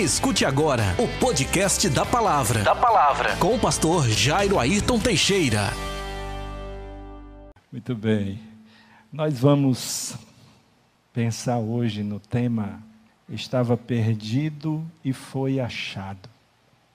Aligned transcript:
Escute 0.00 0.46
agora 0.46 0.96
o 0.98 1.06
podcast 1.20 1.86
da 1.90 2.06
Palavra. 2.06 2.62
Da 2.62 2.74
Palavra. 2.74 3.36
Com 3.36 3.54
o 3.54 3.60
pastor 3.60 4.08
Jairo 4.08 4.58
Ayrton 4.58 4.98
Teixeira. 4.98 5.68
Muito 7.70 7.94
bem. 7.94 8.40
Nós 9.12 9.38
vamos 9.38 10.14
pensar 11.12 11.58
hoje 11.58 12.02
no 12.02 12.18
tema 12.18 12.82
Estava 13.28 13.76
perdido 13.76 14.82
e 15.04 15.12
foi 15.12 15.60
achado. 15.60 16.30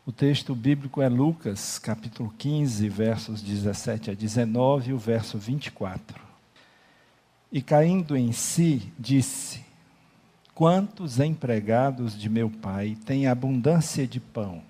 O 0.03 0.11
texto 0.11 0.55
bíblico 0.55 0.99
é 0.99 1.07
Lucas, 1.07 1.77
capítulo 1.77 2.33
15, 2.39 2.89
versos 2.89 3.39
17 3.39 4.09
a 4.09 4.13
19 4.15 4.89
e 4.89 4.93
o 4.93 4.97
verso 4.97 5.37
24. 5.37 6.19
E 7.51 7.61
caindo 7.61 8.17
em 8.17 8.31
si, 8.31 8.91
disse: 8.97 9.64
Quantos 10.55 11.19
empregados 11.19 12.17
de 12.17 12.29
meu 12.29 12.49
pai 12.49 12.97
têm 13.05 13.27
abundância 13.27 14.07
de 14.07 14.21
pão, 14.21 14.63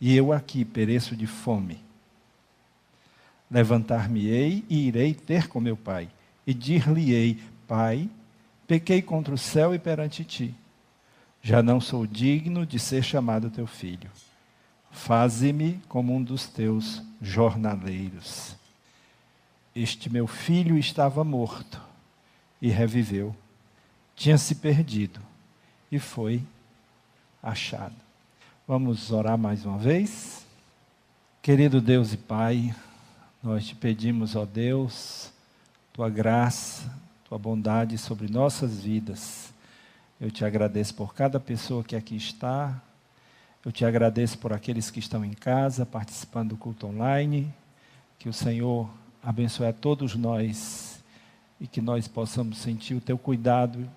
e 0.00 0.16
eu 0.16 0.32
aqui 0.32 0.64
pereço 0.64 1.14
de 1.14 1.26
fome? 1.26 1.84
Levantar-me-ei 3.50 4.64
e 4.66 4.88
irei 4.88 5.12
ter 5.12 5.46
com 5.46 5.60
meu 5.60 5.76
pai, 5.76 6.08
e 6.46 6.54
dir-lhe-ei: 6.54 7.38
Pai, 7.66 8.08
pequei 8.66 9.02
contra 9.02 9.34
o 9.34 9.36
céu 9.36 9.74
e 9.74 9.78
perante 9.78 10.24
ti. 10.24 10.54
Já 11.42 11.62
não 11.62 11.82
sou 11.82 12.06
digno 12.06 12.64
de 12.64 12.78
ser 12.78 13.02
chamado 13.02 13.50
teu 13.50 13.66
filho. 13.66 14.10
Faze-me 14.90 15.82
como 15.86 16.16
um 16.16 16.22
dos 16.22 16.46
teus 16.46 17.02
jornaleiros. 17.20 18.56
Este 19.76 20.08
meu 20.08 20.26
filho 20.26 20.78
estava 20.78 21.22
morto 21.22 21.78
e 22.60 22.70
reviveu 22.70 23.36
tinha 24.18 24.36
se 24.36 24.56
perdido 24.56 25.20
e 25.92 25.98
foi 26.00 26.42
achado. 27.40 27.94
Vamos 28.66 29.12
orar 29.12 29.38
mais 29.38 29.64
uma 29.64 29.78
vez? 29.78 30.44
Querido 31.40 31.80
Deus 31.80 32.12
e 32.12 32.16
Pai, 32.16 32.74
nós 33.40 33.64
te 33.64 33.76
pedimos, 33.76 34.34
ó 34.34 34.44
Deus, 34.44 35.32
tua 35.92 36.10
graça, 36.10 36.92
tua 37.28 37.38
bondade 37.38 37.96
sobre 37.96 38.28
nossas 38.28 38.80
vidas. 38.80 39.54
Eu 40.20 40.32
te 40.32 40.44
agradeço 40.44 40.96
por 40.96 41.14
cada 41.14 41.38
pessoa 41.38 41.84
que 41.84 41.94
aqui 41.94 42.16
está. 42.16 42.82
Eu 43.64 43.70
te 43.70 43.84
agradeço 43.84 44.36
por 44.38 44.52
aqueles 44.52 44.90
que 44.90 44.98
estão 44.98 45.24
em 45.24 45.32
casa, 45.32 45.86
participando 45.86 46.50
do 46.50 46.56
culto 46.56 46.88
online. 46.88 47.54
Que 48.18 48.28
o 48.28 48.32
Senhor 48.32 48.90
abençoe 49.22 49.68
a 49.68 49.72
todos 49.72 50.16
nós 50.16 51.00
e 51.60 51.68
que 51.68 51.80
nós 51.80 52.08
possamos 52.08 52.58
sentir 52.58 52.94
o 52.94 53.00
teu 53.00 53.16
cuidado 53.16 53.88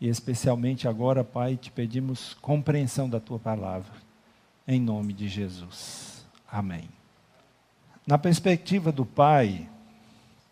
e 0.00 0.08
especialmente 0.08 0.88
agora, 0.88 1.22
Pai, 1.24 1.56
te 1.56 1.70
pedimos 1.70 2.34
compreensão 2.40 3.08
da 3.08 3.20
tua 3.20 3.38
palavra. 3.38 3.92
Em 4.66 4.80
nome 4.80 5.12
de 5.12 5.28
Jesus. 5.28 6.24
Amém. 6.50 6.88
Na 8.06 8.18
perspectiva 8.18 8.92
do 8.92 9.06
Pai, 9.06 9.68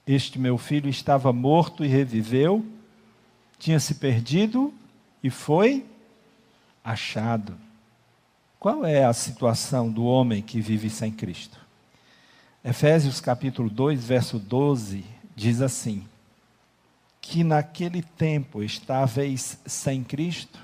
este 0.06 0.38
meu 0.38 0.56
filho 0.56 0.88
estava 0.88 1.32
morto 1.32 1.84
e 1.84 1.88
reviveu, 1.88 2.64
tinha 3.58 3.78
se 3.78 3.96
perdido 3.96 4.72
e 5.22 5.30
foi 5.30 5.84
achado. 6.84 7.56
Qual 8.58 8.84
é 8.84 9.04
a 9.04 9.12
situação 9.12 9.90
do 9.90 10.04
homem 10.04 10.40
que 10.40 10.60
vive 10.60 10.88
sem 10.88 11.10
Cristo? 11.10 11.58
Efésios 12.64 13.20
capítulo 13.20 13.68
2, 13.68 14.04
verso 14.04 14.38
12 14.38 15.04
diz 15.34 15.60
assim: 15.60 16.04
que 17.22 17.44
naquele 17.44 18.02
tempo 18.02 18.64
estáveis 18.64 19.56
sem 19.64 20.02
Cristo, 20.02 20.58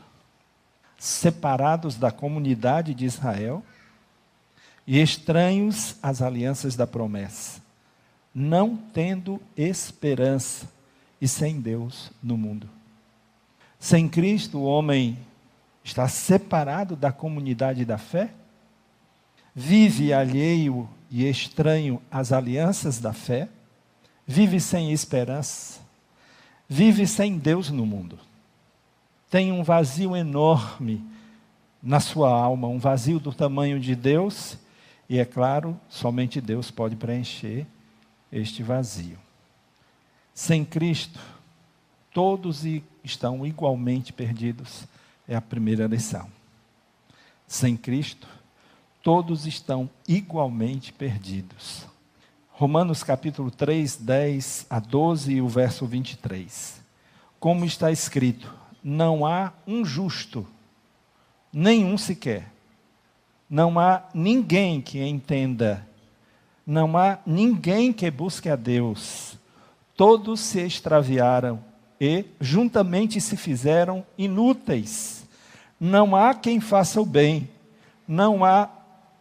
separados 0.98 1.94
da 1.94 2.10
comunidade 2.10 2.92
de 2.92 3.04
Israel 3.04 3.64
e 4.84 5.00
estranhos 5.00 5.94
às 6.02 6.20
alianças 6.20 6.74
da 6.74 6.84
promessa, 6.84 7.62
não 8.34 8.76
tendo 8.76 9.40
esperança 9.56 10.68
e 11.20 11.28
sem 11.28 11.60
Deus 11.60 12.10
no 12.20 12.36
mundo. 12.36 12.68
Sem 13.78 14.08
Cristo, 14.08 14.58
o 14.58 14.64
homem 14.64 15.16
está 15.84 16.08
separado 16.08 16.96
da 16.96 17.12
comunidade 17.12 17.84
da 17.84 17.98
fé, 17.98 18.30
vive 19.54 20.12
alheio 20.12 20.88
e 21.08 21.24
estranho 21.28 22.02
às 22.10 22.32
alianças 22.32 22.98
da 22.98 23.12
fé, 23.12 23.48
vive 24.26 24.60
sem 24.60 24.92
esperança, 24.92 25.87
vive 26.68 27.06
sem 27.06 27.38
Deus 27.38 27.70
no 27.70 27.86
mundo. 27.86 28.18
Tem 29.30 29.50
um 29.50 29.62
vazio 29.62 30.14
enorme 30.14 31.02
na 31.82 32.00
sua 32.00 32.30
alma, 32.30 32.68
um 32.68 32.78
vazio 32.78 33.18
do 33.18 33.32
tamanho 33.32 33.80
de 33.80 33.94
Deus, 33.94 34.58
e 35.08 35.18
é 35.18 35.24
claro, 35.24 35.78
somente 35.88 36.40
Deus 36.40 36.70
pode 36.70 36.96
preencher 36.96 37.66
este 38.30 38.62
vazio. 38.62 39.18
Sem 40.34 40.64
Cristo, 40.64 41.18
todos 42.12 42.64
estão 43.02 43.46
igualmente 43.46 44.12
perdidos, 44.12 44.86
é 45.26 45.34
a 45.34 45.40
primeira 45.40 45.86
lição. 45.86 46.30
Sem 47.46 47.76
Cristo, 47.76 48.28
todos 49.02 49.46
estão 49.46 49.88
igualmente 50.06 50.92
perdidos. 50.92 51.86
Romanos 52.58 53.04
capítulo 53.04 53.52
3, 53.52 53.98
10 53.98 54.66
a 54.68 54.80
12 54.80 55.34
e 55.34 55.40
o 55.40 55.46
verso 55.46 55.86
23. 55.86 56.82
Como 57.38 57.64
está 57.64 57.92
escrito: 57.92 58.52
Não 58.82 59.24
há 59.24 59.52
um 59.64 59.84
justo, 59.84 60.44
nenhum 61.52 61.96
sequer. 61.96 62.50
Não 63.48 63.78
há 63.78 64.02
ninguém 64.12 64.80
que 64.80 65.00
entenda. 65.00 65.86
Não 66.66 66.98
há 66.98 67.20
ninguém 67.24 67.92
que 67.92 68.10
busque 68.10 68.48
a 68.48 68.56
Deus. 68.56 69.38
Todos 69.96 70.40
se 70.40 70.58
extraviaram 70.60 71.62
e 72.00 72.24
juntamente 72.40 73.20
se 73.20 73.36
fizeram 73.36 74.04
inúteis. 74.18 75.24
Não 75.78 76.16
há 76.16 76.34
quem 76.34 76.58
faça 76.58 77.00
o 77.00 77.06
bem. 77.06 77.48
Não 78.06 78.44
há 78.44 78.68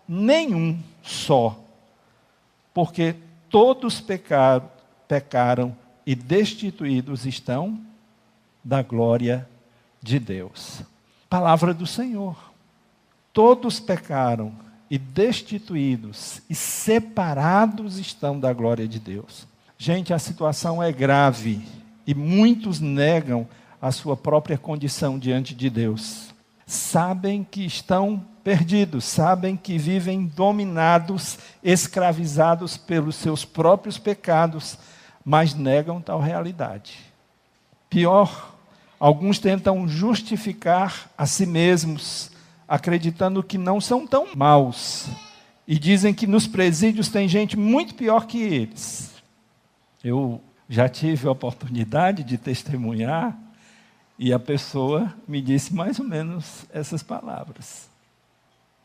nenhum 0.07 0.79
só. 1.03 1.55
Porque 2.73 3.15
todos 3.50 4.00
pecaram, 4.00 4.69
pecaram 5.08 5.75
e 6.06 6.16
destituídos 6.16 7.25
estão 7.25 7.80
da 8.63 8.81
glória 8.81 9.47
de 10.02 10.19
Deus. 10.19 10.81
Palavra 11.30 11.74
do 11.74 11.85
Senhor. 11.85 12.35
Todos 13.34 13.80
pecaram 13.80 14.53
e 14.90 14.97
destituídos 14.97 16.41
e 16.50 16.56
separados 16.56 17.97
estão 17.97 18.40
da 18.40 18.53
glória 18.53 18.88
de 18.88 19.00
Deus. 19.00 19.47
Gente, 19.78 20.14
a 20.14 20.19
situação 20.19 20.81
é 20.81 20.91
grave 20.91 21.62
e 22.06 22.16
muitos 22.16 22.79
negam 22.79 23.47
a 23.81 23.91
sua 23.91 24.18
própria 24.18 24.58
condição 24.58 25.19
diante 25.19 25.53
de 25.53 25.69
Deus. 25.69 26.26
Sabem 26.67 27.47
que 27.50 27.66
estão 27.66 28.22
perdidos, 28.44 29.05
sabem 29.05 29.55
que 29.55 29.78
vivem 29.78 30.25
dominados, 30.25 31.39
escravizados 31.63 32.75
pelos 32.75 33.16
seus 33.16 33.45
próprios 33.45 33.97
pecados, 33.97 34.78
mas 35.23 35.53
negam 35.53 36.01
tal 36.01 36.19
realidade. 36.19 37.00
Pior, 37.89 38.53
alguns 39.00 39.39
tentam 39.39 39.88
justificar 39.88 41.09
a 41.17 41.25
si 41.25 41.45
mesmos, 41.45 42.31
acreditando 42.67 43.41
que 43.41 43.57
não 43.57 43.79
são 43.79 44.05
tão 44.05 44.35
maus, 44.35 45.07
e 45.66 45.79
dizem 45.79 46.13
que 46.13 46.28
nos 46.28 46.47
presídios 46.47 47.07
tem 47.07 47.29
gente 47.29 47.57
muito 47.57 47.95
pior 47.95 48.28
que 48.28 48.41
eles. 48.41 49.13
Eu 50.03 50.41
já 50.67 50.89
tive 50.89 51.29
a 51.29 51.31
oportunidade 51.31 52.25
de 52.25 52.38
testemunhar 52.38 53.47
e 54.17 54.33
a 54.33 54.39
pessoa 54.39 55.13
me 55.28 55.41
disse 55.41 55.73
mais 55.73 56.00
ou 56.00 56.05
menos 56.05 56.66
essas 56.72 57.03
palavras. 57.03 57.90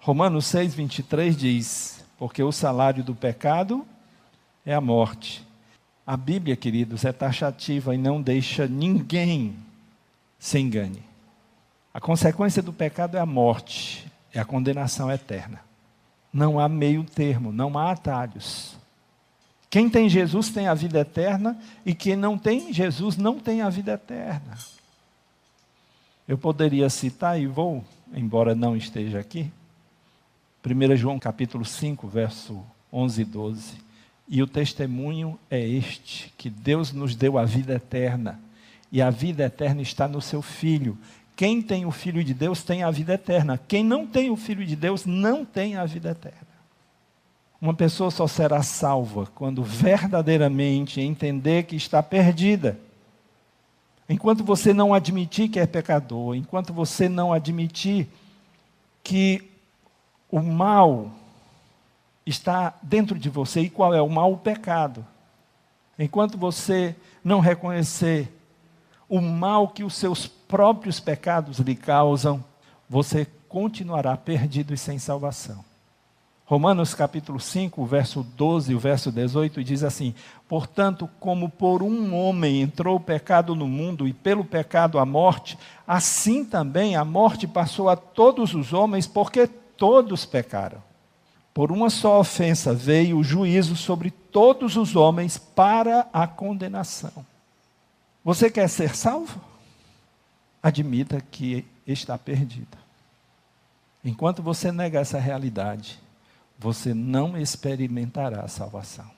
Romanos 0.01 0.47
6, 0.47 0.75
23 0.75 1.37
diz: 1.37 2.05
Porque 2.19 2.43
o 2.43 2.53
salário 2.53 3.03
do 3.03 3.15
pecado 3.15 3.87
é 4.67 4.75
a 4.75 4.81
morte. 4.81 5.47
A 6.07 6.17
Bíblia, 6.17 6.57
queridos, 6.57 7.05
é 7.05 7.13
taxativa 7.13 7.95
e 7.95 7.99
não 7.99 8.21
deixa 8.21 8.67
ninguém 8.67 9.57
se 10.39 10.59
engane. 10.59 11.03
A 11.95 12.01
consequência 12.01 12.63
do 12.63 12.73
pecado 12.73 13.17
é 13.17 13.21
a 13.21 13.27
morte, 13.27 14.11
é 14.35 14.41
a 14.41 14.45
condenação 14.45 15.11
eterna. 15.11 15.61
Não 16.33 16.59
há 16.59 16.69
meio 16.69 17.05
termo, 17.05 17.53
não 17.53 17.79
há 17.79 17.93
atalhos. 17.93 18.77
Quem 19.71 19.89
tem 19.89 20.09
Jesus 20.09 20.51
tem 20.51 20.67
a 20.67 20.75
vida 20.75 21.01
eterna 21.01 21.57
e 21.87 21.95
quem 21.95 22.17
não 22.17 22.37
tem 22.37 22.73
Jesus 22.73 23.17
não 23.17 23.39
tem 23.39 23.63
a 23.63 23.71
vida 23.71 23.93
eterna. 23.93 24.59
Eu 26.33 26.39
poderia 26.39 26.89
citar 26.89 27.39
e 27.39 27.47
vou, 27.47 27.85
embora 28.15 28.55
não 28.55 28.75
esteja 28.75 29.19
aqui, 29.19 29.53
1 30.65 30.97
João 30.97 31.19
capítulo 31.19 31.63
5, 31.63 32.09
verso 32.09 32.65
11 32.91 33.21
e 33.21 33.25
12. 33.27 33.75
E 34.27 34.43
o 34.43 34.47
testemunho 34.47 35.39
é 35.51 35.61
este: 35.61 36.33
que 36.39 36.49
Deus 36.49 36.91
nos 36.91 37.15
deu 37.15 37.37
a 37.37 37.45
vida 37.45 37.75
eterna, 37.75 38.41
e 38.91 39.03
a 39.03 39.11
vida 39.11 39.45
eterna 39.45 39.83
está 39.83 40.09
no 40.09 40.23
seu 40.23 40.41
Filho. 40.41 40.97
Quem 41.37 41.61
tem 41.61 41.85
o 41.85 41.91
Filho 41.91 42.25
de 42.25 42.33
Deus 42.33 42.63
tem 42.63 42.83
a 42.83 42.91
vida 42.91 43.13
eterna. 43.13 43.61
Quem 43.69 43.85
não 43.85 44.07
tem 44.07 44.31
o 44.31 44.37
Filho 44.37 44.65
de 44.65 44.75
Deus 44.75 45.05
não 45.05 45.45
tem 45.45 45.77
a 45.77 45.85
vida 45.85 46.13
eterna. 46.13 46.49
Uma 47.61 47.75
pessoa 47.75 48.11
só 48.11 48.27
será 48.27 48.63
salva 48.63 49.27
quando 49.35 49.63
verdadeiramente 49.63 50.99
entender 50.99 51.65
que 51.65 51.77
está 51.77 52.03
perdida. 52.03 52.79
Enquanto 54.09 54.45
você 54.45 54.73
não 54.75 54.93
admitir 54.93 55.49
que 55.49 55.61
é 55.61 55.67
pecador, 55.67 56.35
enquanto 56.35 56.73
você 56.73 57.09
não 57.09 57.33
admitir 57.33 58.09
que 59.03 59.51
o 60.31 60.41
mal 60.41 61.11
está 62.25 62.75
dentro 62.83 63.19
de 63.19 63.29
você, 63.29 63.63
e 63.63 63.71
qual 63.71 63.95
é 63.95 64.01
o 64.01 64.09
mal? 64.09 64.33
O 64.33 64.39
pecado. 64.39 65.05
Enquanto 65.99 66.39
você 66.39 66.97
não 67.23 67.41
reconhecer 67.41 68.33
o 69.09 69.21
mal 69.21 69.69
que 69.69 69.85
os 69.85 69.95
seus 69.95 70.27
próprios 70.27 70.99
pecados 70.99 71.59
lhe 71.59 71.75
causam, 71.75 72.43
você 72.89 73.27
continuará 73.49 74.17
perdido 74.17 74.73
e 74.73 74.79
sem 74.79 74.99
salvação. 74.99 75.65
Romanos 76.53 76.93
capítulo 76.93 77.41
5, 77.41 77.83
verso 77.87 78.23
12 78.23 78.73
e 78.73 78.75
o 78.75 78.79
verso 78.79 79.11
18 79.11 79.65
diz 79.65 79.83
assim: 79.83 80.15
Portanto, 80.47 81.09
como 81.19 81.49
por 81.49 81.83
um 81.83 82.15
homem 82.15 82.61
entrou 82.61 82.97
o 82.97 83.01
pecado 83.01 83.55
no 83.55 83.67
mundo 83.67 84.07
e 84.07 84.13
pelo 84.13 84.45
pecado 84.45 84.99
a 84.99 85.07
morte, 85.07 85.59
assim 85.89 86.45
também 86.45 86.95
a 86.95 87.07
morte 87.07 87.47
passou 87.47 87.89
a 87.89 87.97
todos 87.97 88.53
os 88.53 88.75
homens, 88.75 89.07
porque 89.07 89.47
todos 89.47 90.27
pecaram. 90.27 90.83
Por 91.55 91.73
uma 91.73 91.89
só 91.89 92.21
ofensa 92.21 92.75
veio 92.75 93.17
o 93.17 93.25
juízo 93.25 93.75
sobre 93.75 94.11
todos 94.11 94.77
os 94.77 94.95
homens 94.95 95.39
para 95.39 96.07
a 96.13 96.27
condenação. 96.27 97.25
Você 98.23 98.51
quer 98.51 98.69
ser 98.69 98.95
salvo? 98.95 99.41
Admita 100.63 101.19
que 101.19 101.65
está 101.87 102.19
perdido. 102.19 102.77
Enquanto 104.05 104.43
você 104.43 104.71
nega 104.71 105.01
essa 105.01 105.19
realidade, 105.19 105.99
você 106.63 106.95
não 106.95 107.37
experimentará 107.37 108.43
a 108.43 108.49
salvação. 108.49 109.11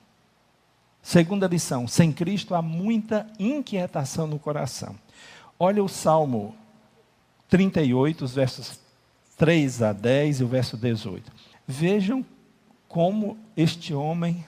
Segunda 1.01 1.47
lição: 1.47 1.87
sem 1.87 2.11
Cristo 2.11 2.55
há 2.55 2.61
muita 2.61 3.27
inquietação 3.37 4.27
no 4.27 4.39
coração. 4.39 4.95
Olha 5.59 5.83
o 5.83 5.87
Salmo 5.87 6.55
38, 7.49 8.25
os 8.25 8.33
versos 8.33 8.79
3 9.37 9.81
a 9.81 9.93
10 9.93 10.39
e 10.39 10.43
o 10.43 10.47
verso 10.47 10.75
18. 10.75 11.31
Vejam 11.67 12.25
como 12.87 13.37
este 13.55 13.93
homem 13.93 14.45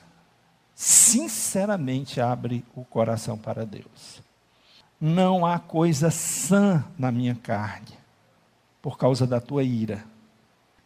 sinceramente 0.73 2.19
abre 2.19 2.63
o 2.75 2.83
coração 2.83 3.37
para 3.37 3.65
Deus 3.65 4.21
não 4.99 5.45
há 5.45 5.59
coisa 5.59 6.09
sã 6.09 6.83
na 6.97 7.11
minha 7.11 7.35
carne, 7.35 7.95
por 8.81 8.97
causa 8.97 9.27
da 9.27 9.39
tua 9.39 9.63
ira, 9.63 10.03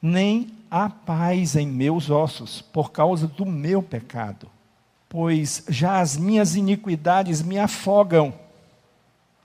nem 0.02 0.50
há 0.70 0.90
paz 0.90 1.56
em 1.56 1.68
meus 1.68 2.10
ossos, 2.10 2.62
por 2.62 2.92
causa 2.92 3.28
do 3.28 3.46
meu 3.46 3.84
pecado, 3.84 4.48
pois 5.08 5.64
já 5.68 6.00
as 6.00 6.18
minhas 6.18 6.56
iniquidades 6.56 7.42
me 7.42 7.60
afogam, 7.60 8.34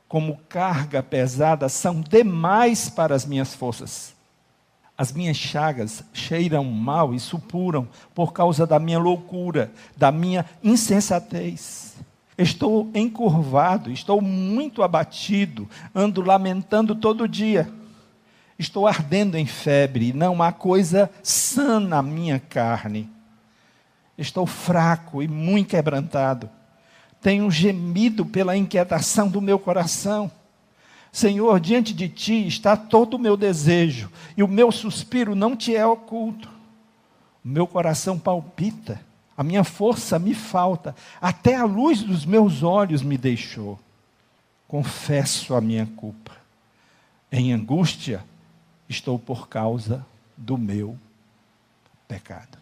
como 0.08 0.38
carga 0.48 1.02
pesada 1.02 1.68
são 1.68 2.00
demais 2.00 2.88
para 2.88 3.14
as 3.14 3.26
minhas 3.26 3.54
forças. 3.54 4.14
As 4.96 5.12
minhas 5.12 5.36
chagas 5.36 6.02
cheiram 6.14 6.64
mal 6.64 7.12
e 7.12 7.20
supuram 7.20 7.86
por 8.14 8.32
causa 8.32 8.66
da 8.66 8.78
minha 8.78 8.98
loucura, 8.98 9.70
da 9.94 10.10
minha 10.10 10.46
insensatez. 10.64 11.96
Estou 12.38 12.90
encurvado, 12.94 13.90
estou 13.90 14.22
muito 14.22 14.82
abatido, 14.82 15.68
ando 15.94 16.22
lamentando 16.22 16.94
todo 16.94 17.28
dia. 17.28 17.70
Estou 18.58 18.86
ardendo 18.86 19.36
em 19.36 19.46
febre, 19.46 20.12
não 20.12 20.42
há 20.42 20.50
coisa 20.50 21.10
sã 21.22 21.78
na 21.78 22.02
minha 22.02 22.38
carne. 22.38 23.08
Estou 24.16 24.46
fraco 24.46 25.22
e 25.22 25.28
muito 25.28 25.70
quebrantado. 25.70 26.48
Tenho 27.20 27.50
gemido 27.50 28.24
pela 28.24 28.56
inquietação 28.56 29.28
do 29.28 29.40
meu 29.40 29.58
coração. 29.58 30.30
Senhor, 31.12 31.60
diante 31.60 31.92
de 31.92 32.08
ti 32.08 32.46
está 32.46 32.76
todo 32.76 33.14
o 33.14 33.18
meu 33.18 33.36
desejo, 33.36 34.10
e 34.36 34.42
o 34.42 34.48
meu 34.48 34.70
suspiro 34.70 35.34
não 35.34 35.56
te 35.56 35.74
é 35.74 35.86
oculto. 35.86 36.48
O 37.44 37.48
meu 37.48 37.66
coração 37.66 38.18
palpita 38.18 39.00
a 39.36 39.44
minha 39.44 39.62
força 39.62 40.18
me 40.18 40.32
falta, 40.32 40.96
até 41.20 41.56
a 41.56 41.64
luz 41.64 42.02
dos 42.02 42.24
meus 42.24 42.62
olhos 42.62 43.02
me 43.02 43.18
deixou. 43.18 43.78
Confesso 44.66 45.54
a 45.54 45.60
minha 45.60 45.86
culpa. 45.94 46.32
Em 47.30 47.52
angústia 47.52 48.24
estou 48.88 49.18
por 49.18 49.48
causa 49.48 50.04
do 50.36 50.56
meu 50.56 50.98
pecado. 52.06 52.58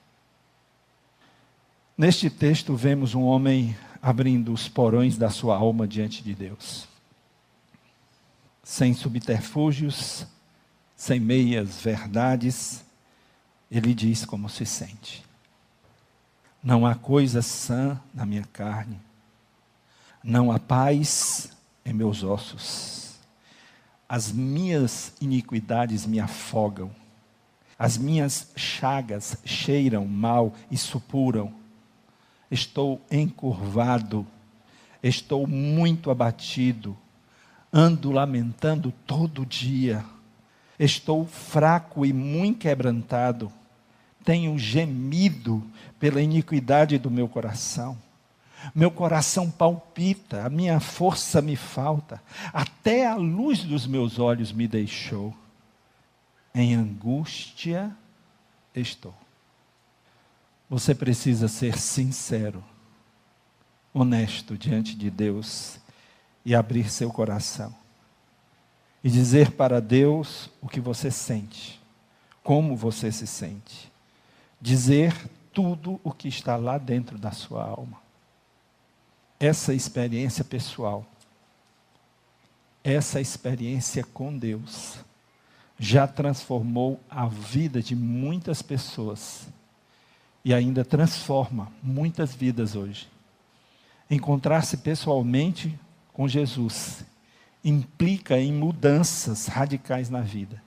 Neste 1.97 2.29
texto, 2.29 2.75
vemos 2.75 3.15
um 3.15 3.23
homem 3.23 3.77
abrindo 4.03 4.53
os 4.53 4.69
porões 4.69 5.17
da 5.17 5.31
sua 5.31 5.57
alma 5.57 5.87
diante 5.87 6.23
de 6.23 6.35
Deus. 6.35 6.89
Sem 8.63 8.93
subterfúgios, 8.95 10.27
sem 10.97 11.21
meias 11.21 11.81
verdades, 11.81 12.85
ele 13.71 13.95
diz 13.95 14.25
como 14.25 14.49
se 14.49 14.67
sente. 14.67 15.25
Não 16.63 16.87
há 16.87 16.95
coisa 16.95 17.43
sã 17.43 18.01
na 18.13 18.25
minha 18.25 18.45
carne. 18.53 18.99
Não 20.23 20.51
há 20.51 20.59
paz 20.59 21.53
em 21.85 21.93
meus 21.93 22.23
ossos. 22.23 23.04
As 24.15 24.31
minhas 24.31 25.13
iniquidades 25.21 26.07
me 26.07 26.21
afogam. 26.21 26.93
As 27.77 27.99
minhas 27.99 28.53
chagas 28.55 29.37
cheiram 29.45 30.07
mal 30.07 30.55
e 30.71 30.77
supuram. 30.77 31.53
Estou 32.49 33.03
encurvado. 33.11 34.25
Estou 35.03 35.49
muito 35.49 36.13
abatido. 36.13 36.97
Ando 37.73 38.13
lamentando 38.13 38.95
todo 39.05 39.45
dia. 39.45 40.05
Estou 40.79 41.27
fraco 41.27 42.07
e 42.07 42.13
muito 42.13 42.61
quebrantado 42.61 43.51
tenho 44.25 44.57
gemido 44.57 45.61
pela 45.99 46.23
iniquidade 46.23 46.99
do 46.99 47.11
meu 47.11 47.29
coração. 47.29 47.99
Meu 48.75 48.91
coração 48.91 49.51
palpita, 49.51 50.45
a 50.45 50.49
minha 50.49 50.79
força 50.79 51.43
me 51.43 51.57
falta, 51.57 52.23
até 52.53 53.07
a 53.07 53.17
luz 53.17 53.65
dos 53.65 53.87
meus 53.87 54.19
olhos 54.19 54.53
me 54.53 54.69
deixou. 54.69 55.35
Em 56.55 56.75
angústia 56.75 57.91
estou. 58.75 59.15
Você 60.71 60.95
precisa 60.95 61.49
ser 61.49 61.77
sincero, 61.79 62.63
honesto 63.93 64.57
diante 64.57 64.95
de 64.95 65.11
Deus 65.11 65.81
e 66.45 66.55
abrir 66.55 66.89
seu 66.91 67.11
coração. 67.11 67.75
E 69.03 69.11
dizer 69.11 69.51
para 69.53 69.81
Deus 69.81 70.49
o 70.63 70.69
que 70.69 70.81
você 70.81 71.11
sente, 71.11 71.81
como 72.43 72.77
você 72.77 73.11
se 73.11 73.27
sente 73.27 73.93
dizer 74.65 75.15
tudo 75.53 76.01
o 76.03 76.11
que 76.11 76.27
está 76.27 76.57
lá 76.57 76.79
dentro 76.79 77.19
da 77.19 77.33
sua 77.33 77.63
alma. 77.63 77.99
Essa 79.45 79.75
experiência 79.75 80.43
pessoal, 80.43 81.05
essa 82.83 83.21
experiência 83.21 84.03
com 84.03 84.35
Deus, 84.35 85.01
já 85.79 86.07
transformou 86.07 86.99
a 87.11 87.27
vida 87.27 87.83
de 87.83 87.95
muitas 87.95 88.63
pessoas 88.63 89.47
e 90.43 90.55
ainda 90.55 90.83
transforma 90.83 91.71
muitas 91.83 92.35
vidas 92.35 92.75
hoje. 92.75 93.07
Encontrar-se 94.11 94.79
pessoalmente 94.79 95.79
com 96.15 96.27
Jesus 96.27 97.05
implica 97.63 98.41
em 98.41 98.51
mudanças 98.51 99.47
radicais 99.47 100.09
na 100.09 100.23
vida. 100.23 100.63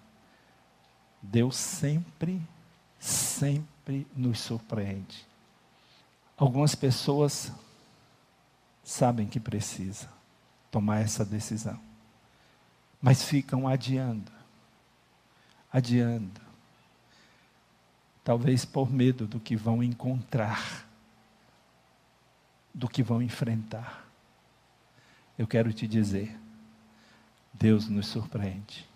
Deus 1.20 1.56
sempre, 1.56 2.40
sempre 3.00 4.06
nos 4.16 4.40
surpreende. 4.40 5.26
Algumas 6.38 6.76
pessoas 6.76 7.52
sabem 8.88 9.28
que 9.28 9.38
precisa 9.38 10.08
tomar 10.72 11.02
essa 11.02 11.26
decisão, 11.26 11.78
mas 13.02 13.22
ficam 13.22 13.68
adiando, 13.68 14.32
adiando, 15.70 16.40
talvez 18.24 18.64
por 18.64 18.90
medo 18.90 19.28
do 19.28 19.42
que 19.42 19.58
vão 19.58 19.84
encontrar, 19.84 20.88
do 22.74 22.88
que 22.88 23.04
vão 23.04 23.22
enfrentar. 23.22 24.08
Eu 25.38 25.46
quero 25.46 25.74
te 25.74 25.86
dizer, 25.86 26.34
Deus 27.54 27.90
nos 27.90 28.08
surpreende. 28.08 28.88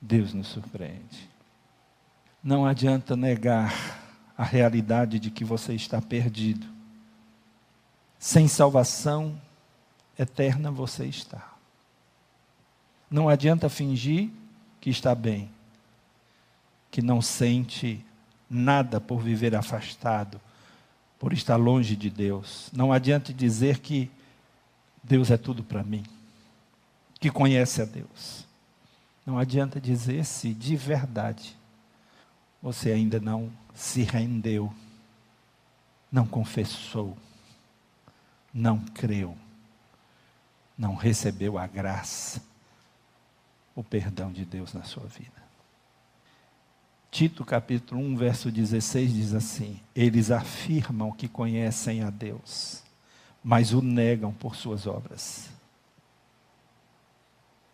Deus 0.00 0.32
nos 0.32 0.46
surpreende. 0.46 1.28
Não 2.44 2.64
adianta 2.64 3.16
negar 3.16 3.74
a 4.38 4.44
realidade 4.44 5.18
de 5.18 5.32
que 5.32 5.44
você 5.44 5.74
está 5.74 6.00
perdido. 6.00 6.79
Sem 8.20 8.46
salvação 8.46 9.40
eterna 10.18 10.70
você 10.70 11.06
está. 11.06 11.54
Não 13.10 13.30
adianta 13.30 13.70
fingir 13.70 14.28
que 14.78 14.90
está 14.90 15.14
bem, 15.14 15.50
que 16.90 17.00
não 17.00 17.22
sente 17.22 18.04
nada 18.48 19.00
por 19.00 19.22
viver 19.22 19.56
afastado, 19.56 20.38
por 21.18 21.32
estar 21.32 21.56
longe 21.56 21.96
de 21.96 22.10
Deus. 22.10 22.68
Não 22.74 22.92
adianta 22.92 23.32
dizer 23.32 23.78
que 23.78 24.10
Deus 25.02 25.30
é 25.30 25.38
tudo 25.38 25.64
para 25.64 25.82
mim, 25.82 26.04
que 27.18 27.30
conhece 27.30 27.80
a 27.80 27.86
Deus. 27.86 28.44
Não 29.24 29.38
adianta 29.38 29.80
dizer 29.80 30.26
se 30.26 30.52
de 30.52 30.76
verdade 30.76 31.56
você 32.62 32.92
ainda 32.92 33.18
não 33.18 33.50
se 33.74 34.02
rendeu, 34.02 34.70
não 36.12 36.26
confessou, 36.26 37.16
não 38.52 38.78
creu, 38.78 39.36
não 40.76 40.94
recebeu 40.94 41.58
a 41.58 41.66
graça, 41.66 42.42
o 43.74 43.84
perdão 43.84 44.32
de 44.32 44.44
Deus 44.44 44.74
na 44.74 44.82
sua 44.82 45.06
vida. 45.06 45.40
Tito 47.10 47.44
capítulo 47.44 48.00
1, 48.00 48.16
verso 48.16 48.50
16 48.50 49.12
diz 49.12 49.34
assim: 49.34 49.80
Eles 49.94 50.30
afirmam 50.30 51.10
que 51.12 51.28
conhecem 51.28 52.02
a 52.02 52.10
Deus, 52.10 52.82
mas 53.42 53.72
o 53.72 53.82
negam 53.82 54.32
por 54.32 54.54
suas 54.54 54.86
obras. 54.86 55.48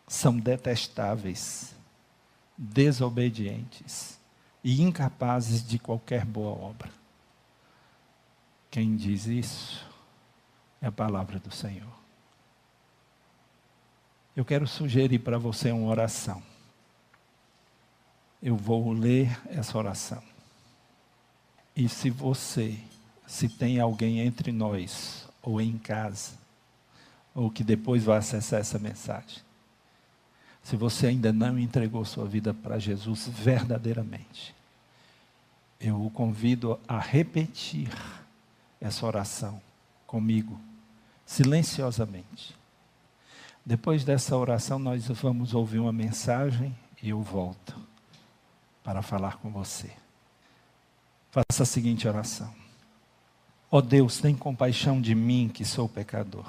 São 0.09 0.39
detestáveis, 0.39 1.75
desobedientes 2.57 4.19
e 4.63 4.81
incapazes 4.81 5.67
de 5.67 5.79
qualquer 5.79 6.25
boa 6.25 6.53
obra. 6.53 6.91
Quem 8.71 8.97
diz 8.97 9.27
isso 9.27 9.96
é 10.81 10.87
a 10.87 10.93
palavra 10.93 11.39
do 11.39 11.51
Senhor. 11.51 11.97
Eu 14.35 14.45
quero 14.45 14.67
sugerir 14.67 15.19
para 15.21 15.39
você 15.39 15.71
uma 15.71 15.89
oração. 15.89 16.43
Eu 18.43 18.57
vou 18.57 18.93
ler 18.93 19.41
essa 19.49 19.79
oração. 19.79 20.23
E 21.75 21.89
se 21.89 22.11
você, 22.11 22.79
se 23.27 23.49
tem 23.49 23.81
alguém 23.81 24.21
entre 24.21 24.53
nós, 24.53 25.27
ou 25.43 25.61
em 25.61 25.79
casa, 25.79 26.33
ou 27.35 27.51
que 27.51 27.65
depois 27.65 28.05
vai 28.05 28.19
acessar 28.19 28.61
essa 28.61 28.79
mensagem, 28.79 29.43
se 30.63 30.77
você 30.77 31.07
ainda 31.07 31.33
não 31.33 31.59
entregou 31.59 32.05
sua 32.05 32.27
vida 32.27 32.53
para 32.53 32.79
Jesus 32.79 33.29
verdadeiramente, 33.29 34.55
eu 35.81 36.05
o 36.05 36.11
convido 36.11 36.79
a 36.89 36.99
repetir 36.99 37.89
essa 38.81 39.07
oração 39.07 39.61
comigo, 40.17 40.59
silenciosamente. 41.27 42.57
Depois 43.65 44.03
dessa 44.03 44.35
oração, 44.35 44.79
nós 44.79 45.07
vamos 45.09 45.53
ouvir 45.53 45.79
uma 45.79 45.93
mensagem 45.93 46.75
e 47.03 47.11
eu 47.11 47.21
volto 47.21 47.79
para 48.83 49.03
falar 49.03 49.37
com 49.37 49.51
você. 49.51 49.91
Faça 51.31 51.65
a 51.65 51.67
seguinte 51.67 52.09
oração: 52.09 52.51
Ó 53.71 53.77
oh 53.77 53.83
Deus, 53.83 54.19
tem 54.19 54.35
compaixão 54.35 55.03
de 55.03 55.15
mim 55.15 55.51
que 55.53 55.67
sou 55.67 55.87
pecador. 55.87 56.47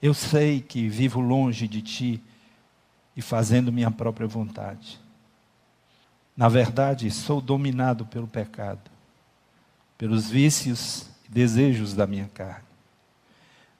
Eu 0.00 0.14
sei 0.14 0.60
que 0.60 0.88
vivo 0.88 1.18
longe 1.18 1.66
de 1.66 1.82
ti 1.82 2.22
e 3.16 3.20
fazendo 3.22 3.72
minha 3.72 3.90
própria 3.90 4.28
vontade. 4.28 5.00
Na 6.36 6.48
verdade, 6.48 7.10
sou 7.10 7.40
dominado 7.40 8.06
pelo 8.06 8.28
pecado, 8.28 8.88
pelos 9.98 10.30
vícios 10.30 11.10
desejos 11.32 11.94
da 11.94 12.06
minha 12.06 12.28
carne. 12.34 12.66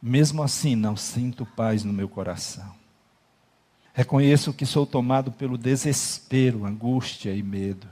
Mesmo 0.01 0.43
assim, 0.43 0.75
não 0.75 0.97
sinto 0.97 1.45
paz 1.45 1.85
no 1.85 1.93
meu 1.93 2.09
coração. 2.09 2.75
Reconheço 3.93 4.55
que 4.55 4.65
sou 4.65 4.87
tomado 4.87 5.31
pelo 5.31 5.59
desespero, 5.59 6.65
angústia 6.65 7.35
e 7.35 7.43
medo. 7.43 7.87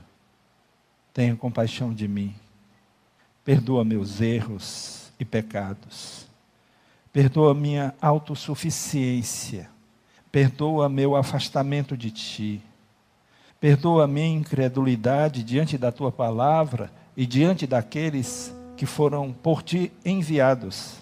Tenha 1.13 1.35
compaixão 1.35 1.93
de 1.93 2.07
mim. 2.07 2.33
Perdoa 3.45 3.85
meus 3.85 4.19
erros 4.19 5.11
e 5.19 5.23
pecados. 5.23 6.25
Perdoa 7.13 7.53
minha 7.53 7.93
autossuficiência. 8.01 9.69
Perdoa 10.31 10.89
meu 10.89 11.15
afastamento 11.15 11.95
de 11.95 12.09
ti. 12.09 12.61
Perdoa 13.59 14.07
minha 14.07 14.27
incredulidade 14.39 15.43
diante 15.43 15.77
da 15.77 15.91
tua 15.91 16.11
palavra 16.11 16.91
e 17.15 17.27
diante 17.27 17.67
daqueles 17.67 18.51
que 18.81 18.85
foram 18.87 19.31
por 19.31 19.61
ti 19.61 19.91
enviados 20.03 20.95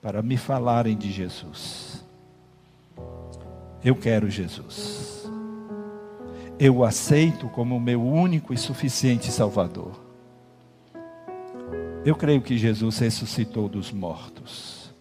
para 0.00 0.22
me 0.22 0.36
falarem 0.36 0.96
de 0.96 1.10
Jesus. 1.10 2.06
Eu 3.82 3.96
quero 3.96 4.30
Jesus. 4.30 5.28
Eu 6.60 6.76
o 6.76 6.84
aceito 6.84 7.48
como 7.48 7.80
meu 7.80 8.00
único 8.00 8.54
e 8.54 8.56
suficiente 8.56 9.32
Salvador. 9.32 10.00
Eu 12.04 12.14
creio 12.14 12.40
que 12.40 12.56
Jesus 12.56 12.98
ressuscitou 12.98 13.68
dos 13.68 13.90
mortos. 13.90 14.94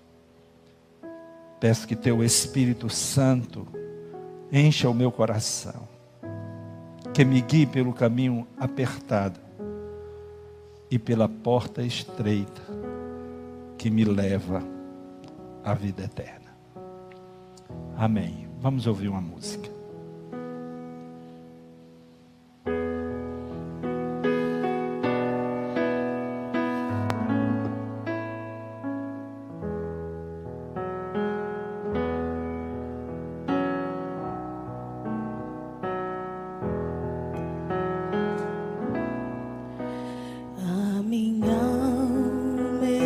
Peço 1.60 1.88
que 1.88 1.96
teu 1.96 2.24
Espírito 2.24 2.90
Santo 2.90 3.68
encha 4.52 4.90
o 4.90 4.94
meu 4.96 5.12
coração, 5.12 5.88
que 7.14 7.24
me 7.24 7.42
guie 7.42 7.68
pelo 7.68 7.94
caminho 7.94 8.48
apertado 8.58 9.47
e 10.90 10.98
pela 10.98 11.28
porta 11.28 11.82
estreita 11.82 12.62
que 13.78 13.90
me 13.90 14.06
leva 14.06 14.64
a 15.64 15.74
vida 15.74 16.04
eterna. 16.04 16.56
Amém. 17.98 18.48
Vamos 18.60 18.88
ouvir 18.88 19.08
uma 19.08 19.22
música. 19.22 19.77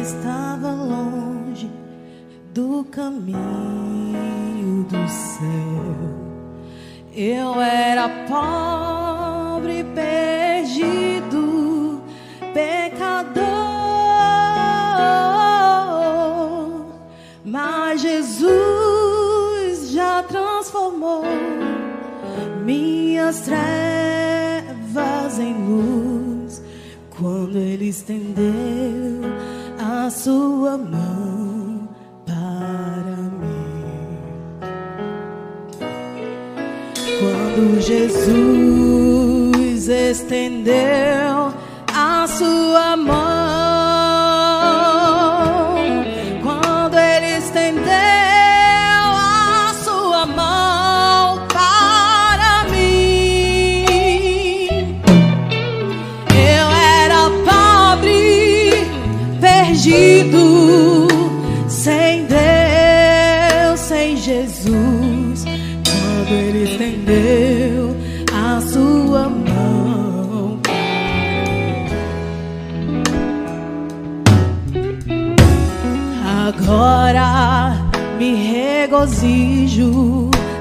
estava 0.01 0.71
longe 0.71 1.69
do 2.53 2.83
caminho 2.85 3.37
do 4.85 5.07
céu. 5.07 5.95
Eu 7.13 7.61
era 7.61 8.09
pobre, 8.27 9.83
perdido, 9.93 11.41
pecador, 12.53 13.43
mas 17.45 18.01
Jesus 18.01 19.91
já 19.91 20.23
transformou 20.23 21.23
minhas 22.65 23.41
trevas 23.41 25.37
em 25.37 25.53
luz 25.53 26.63
quando 27.15 27.57
Ele 27.57 27.89
estendeu 27.89 29.20
sua 30.23 30.77
mão 30.77 31.89
para 32.27 33.17
mim. 33.39 34.59
Quando 37.19 37.81
Jesus 37.81 38.27
estendeu 39.87 41.40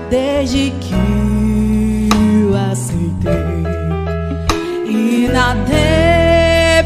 desde 0.09 0.73
que 0.81 2.09
o 2.43 2.55
aceitei. 2.73 3.31
E 4.87 5.29
na 5.31 5.55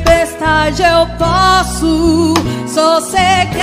tempestade 0.01 0.83
eu 0.83 1.07
posso 1.17 2.35
sossegar, 2.67 3.63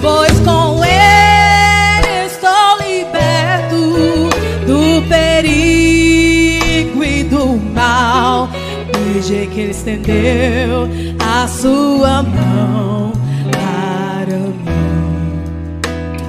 pois 0.00 0.38
com 0.40 0.84
ele 0.84 2.26
estou 2.26 2.78
liberto 2.78 4.30
do 4.68 5.02
perigo 5.08 7.02
e 7.02 7.24
do 7.24 7.56
mal. 7.74 8.48
Desde 8.92 9.48
que 9.48 9.60
ele 9.62 9.72
estendeu 9.72 10.88
a 11.18 11.48
sua 11.48 12.22
mão 12.22 13.21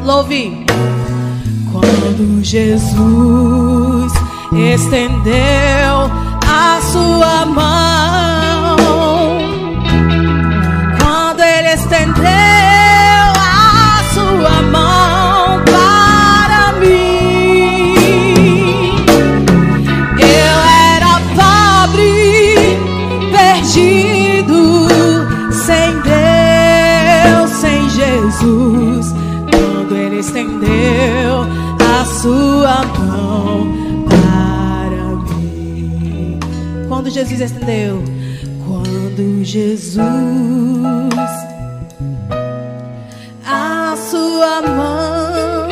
Louve! 0.04 0.66
Quando 1.72 2.44
Jesus 2.44 4.12
estendeu 4.52 6.12
a 6.46 6.82
sua 6.82 7.46
mão, 7.46 8.33
Quando 37.04 37.16
Jesus 37.16 37.42
estendeu, 37.42 38.02
quando 38.66 39.44
Jesus. 39.44 40.00
A 43.46 43.94
sua 44.10 44.62
mão, 44.62 45.68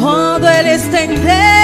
quando 0.00 0.46
ele 0.46 0.76
estendeu 0.76 1.55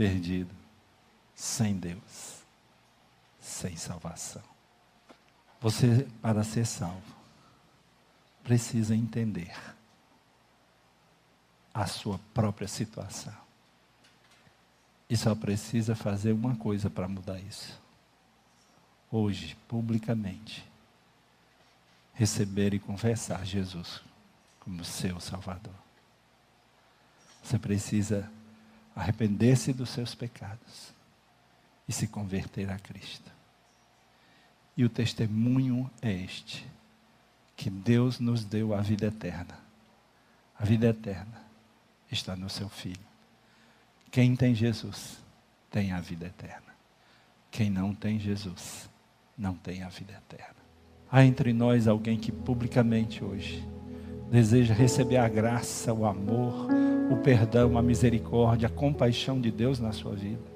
perdido, 0.00 0.54
sem 1.34 1.76
Deus, 1.76 2.38
sem 3.38 3.76
salvação. 3.76 4.42
Você, 5.60 6.08
para 6.22 6.42
ser 6.42 6.64
salvo, 6.64 7.14
precisa 8.42 8.96
entender 8.96 9.54
a 11.74 11.86
sua 11.86 12.18
própria 12.32 12.66
situação. 12.66 13.36
E 15.06 15.18
só 15.18 15.34
precisa 15.34 15.94
fazer 15.94 16.32
uma 16.32 16.56
coisa 16.56 16.88
para 16.88 17.06
mudar 17.06 17.38
isso. 17.38 17.78
Hoje, 19.12 19.54
publicamente, 19.68 20.66
receber 22.14 22.72
e 22.72 22.78
confessar 22.78 23.44
Jesus 23.44 24.00
como 24.60 24.82
seu 24.82 25.20
Salvador. 25.20 25.74
Você 27.42 27.58
precisa 27.58 28.32
arrepender-se 29.00 29.72
dos 29.72 29.90
seus 29.90 30.14
pecados 30.14 30.92
e 31.88 31.92
se 31.92 32.06
converter 32.06 32.70
a 32.70 32.78
Cristo. 32.78 33.30
E 34.76 34.84
o 34.84 34.88
testemunho 34.88 35.90
é 36.00 36.12
este: 36.12 36.66
que 37.56 37.70
Deus 37.70 38.20
nos 38.20 38.44
deu 38.44 38.74
a 38.74 38.80
vida 38.80 39.06
eterna. 39.06 39.58
A 40.58 40.64
vida 40.64 40.88
eterna 40.88 41.42
está 42.12 42.36
no 42.36 42.50
seu 42.50 42.68
Filho. 42.68 43.10
Quem 44.10 44.36
tem 44.36 44.54
Jesus 44.54 45.18
tem 45.70 45.92
a 45.92 46.00
vida 46.00 46.26
eterna. 46.26 46.74
Quem 47.50 47.70
não 47.70 47.94
tem 47.94 48.18
Jesus 48.18 48.88
não 49.36 49.54
tem 49.54 49.82
a 49.82 49.88
vida 49.88 50.12
eterna. 50.12 50.60
Há 51.10 51.24
entre 51.24 51.52
nós 51.52 51.88
alguém 51.88 52.18
que 52.18 52.30
publicamente 52.30 53.24
hoje 53.24 53.66
deseja 54.30 54.74
receber 54.74 55.16
a 55.16 55.28
graça, 55.28 55.92
o 55.92 56.06
amor, 56.06 56.68
o 57.10 57.16
perdão, 57.16 57.76
a 57.76 57.82
misericórdia, 57.82 58.68
a 58.68 58.70
compaixão 58.70 59.40
de 59.40 59.50
Deus 59.50 59.80
na 59.80 59.92
sua 59.92 60.12
vida. 60.12 60.50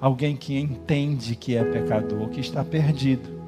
Alguém 0.00 0.36
que 0.36 0.58
entende 0.58 1.34
que 1.34 1.56
é 1.56 1.64
pecador, 1.64 2.28
que 2.28 2.40
está 2.40 2.64
perdido 2.64 3.42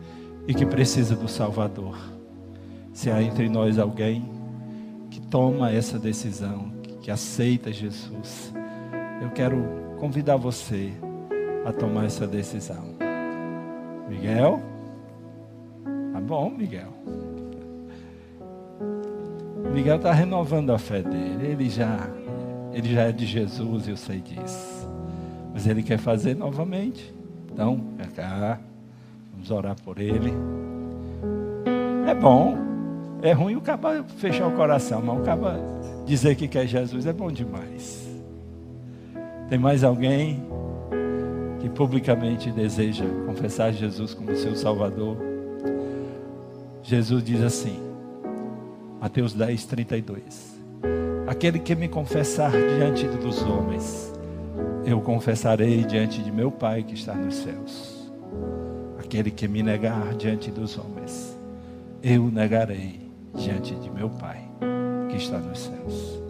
e 0.46 0.52
que 0.52 0.66
precisa 0.66 1.14
do 1.14 1.28
Salvador. 1.28 1.96
Se 2.92 3.10
há 3.10 3.22
entre 3.22 3.48
nós 3.48 3.78
alguém 3.78 4.28
que 5.10 5.20
toma 5.20 5.70
essa 5.70 5.98
decisão, 5.98 6.72
que 7.00 7.10
aceita 7.10 7.72
Jesus, 7.72 8.52
eu 9.22 9.30
quero 9.30 9.64
convidar 9.98 10.36
você 10.36 10.92
a 11.64 11.72
tomar 11.72 12.06
essa 12.06 12.26
decisão. 12.26 12.94
Miguel? 14.08 14.60
Tá 16.12 16.20
bom, 16.20 16.50
Miguel. 16.50 16.92
Miguel 19.72 19.96
está 19.96 20.12
renovando 20.12 20.70
a 20.70 20.78
fé 20.78 21.02
dele. 21.02 21.46
Ele 21.46 21.68
já 21.68 22.08
ele 22.74 22.92
já 22.92 23.02
é 23.02 23.12
de 23.12 23.24
Jesus, 23.24 23.86
eu 23.86 23.96
sei 23.96 24.20
disso. 24.20 24.88
Mas 25.52 25.66
ele 25.66 25.82
quer 25.82 25.98
fazer 25.98 26.34
novamente. 26.34 27.14
Então, 27.52 27.80
é 27.98 28.04
cá. 28.04 28.58
Vamos 29.32 29.50
orar 29.50 29.76
por 29.82 30.00
ele. 30.00 30.32
É 32.08 32.14
bom. 32.14 32.56
É 33.22 33.32
ruim 33.32 33.54
o 33.54 33.60
caba 33.60 34.04
fechar 34.18 34.48
o 34.48 34.52
coração, 34.52 35.00
mas 35.00 35.18
o 35.18 35.22
caba 35.22 35.58
dizer 36.04 36.34
que 36.34 36.48
quer 36.48 36.66
Jesus 36.66 37.06
é 37.06 37.12
bom 37.12 37.30
demais. 37.30 38.06
Tem 39.48 39.58
mais 39.58 39.84
alguém 39.84 40.42
que 41.60 41.68
publicamente 41.68 42.50
deseja 42.50 43.04
confessar 43.24 43.72
Jesus 43.72 44.12
como 44.12 44.34
seu 44.36 44.54
Salvador? 44.56 45.16
Jesus 46.82 47.22
diz 47.22 47.40
assim, 47.40 47.78
Mateus 49.00 49.32
10, 49.32 49.64
32. 49.64 50.53
Aquele 51.34 51.58
que 51.58 51.74
me 51.74 51.88
confessar 51.88 52.52
diante 52.52 53.08
dos 53.08 53.42
homens, 53.42 54.12
eu 54.86 55.00
confessarei 55.00 55.82
diante 55.84 56.22
de 56.22 56.30
meu 56.30 56.48
Pai 56.48 56.84
que 56.84 56.94
está 56.94 57.12
nos 57.12 57.34
céus. 57.34 58.08
Aquele 59.00 59.32
que 59.32 59.48
me 59.48 59.60
negar 59.60 60.14
diante 60.14 60.52
dos 60.52 60.78
homens, 60.78 61.36
eu 62.04 62.30
negarei 62.30 63.10
diante 63.34 63.74
de 63.74 63.90
meu 63.90 64.08
Pai 64.10 64.48
que 65.10 65.16
está 65.16 65.38
nos 65.38 65.58
céus. 65.58 66.22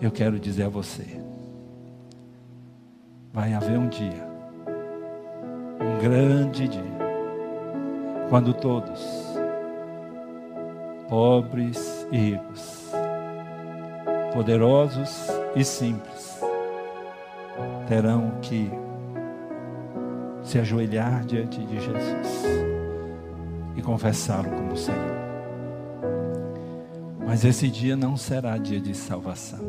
Eu 0.00 0.12
quero 0.12 0.38
dizer 0.38 0.62
a 0.62 0.68
você: 0.68 1.20
vai 3.32 3.52
haver 3.52 3.76
um 3.76 3.88
dia, 3.88 4.28
um 5.80 6.00
grande 6.00 6.68
dia, 6.68 6.98
quando 8.30 8.54
todos, 8.54 9.04
pobres 11.08 12.06
e 12.12 12.16
ricos, 12.16 12.81
poderosos 14.32 15.26
e 15.54 15.64
simples, 15.64 16.40
terão 17.86 18.32
que 18.40 18.70
se 20.42 20.58
ajoelhar 20.58 21.24
diante 21.24 21.64
de 21.64 21.74
Jesus 21.80 22.44
e 23.76 23.82
confessá-lo 23.82 24.50
como 24.50 24.76
Senhor. 24.76 25.22
Mas 27.24 27.44
esse 27.44 27.68
dia 27.68 27.96
não 27.96 28.16
será 28.16 28.58
dia 28.58 28.80
de 28.80 28.94
salvação, 28.94 29.64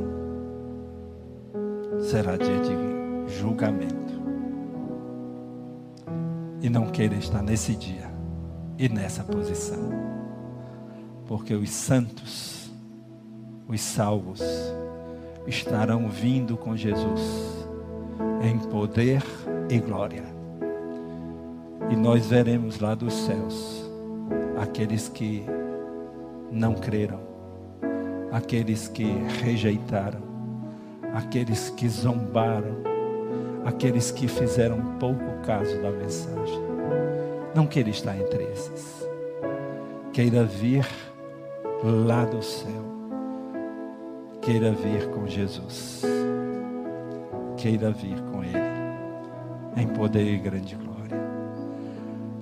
será 2.02 2.36
dia 2.36 2.60
de 2.62 3.34
julgamento. 3.40 4.14
E 6.62 6.70
não 6.70 6.88
queira 6.88 7.16
estar 7.16 7.42
nesse 7.42 7.76
dia 7.76 8.10
e 8.78 8.88
nessa 8.88 9.24
posição, 9.24 9.90
porque 11.28 11.54
os 11.54 11.70
santos 11.70 12.63
os 13.68 13.82
salvos 13.82 14.42
estarão 15.48 16.10
vindo 16.10 16.58
com 16.58 16.76
Jesus 16.76 17.22
em 18.42 18.58
poder 18.70 19.24
e 19.70 19.80
glória. 19.80 20.24
E 21.90 21.96
nós 21.96 22.28
veremos 22.28 22.80
lá 22.80 22.96
dos 22.96 23.14
céus 23.14 23.90
aqueles 24.62 25.10
que 25.10 25.46
não 26.52 26.76
creram, 26.76 27.20
aqueles 28.32 28.88
que 28.88 29.06
rejeitaram, 29.42 30.22
aqueles 31.14 31.70
que 31.70 31.88
zombaram, 31.90 32.78
aqueles 33.66 34.12
que 34.12 34.28
fizeram 34.28 34.98
pouco 35.00 35.42
caso 35.46 35.82
da 35.82 35.92
mensagem. 35.92 36.62
Não 37.56 37.68
queira 37.68 37.90
estar 37.90 38.18
entre 38.18 38.44
esses. 38.44 39.08
Queira 40.12 40.44
vir 40.44 40.88
lá 41.84 42.26
do 42.26 42.42
céu. 42.42 42.93
Queira 44.44 44.74
vir 44.74 45.10
com 45.12 45.26
Jesus. 45.26 46.02
Queira 47.56 47.92
vir 47.92 48.20
com 48.30 48.44
Ele. 48.44 48.58
Em 49.78 49.88
poder 49.88 50.34
e 50.34 50.38
grande 50.38 50.76
glória. 50.76 51.18